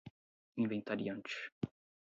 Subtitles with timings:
[0.61, 1.37] inventariante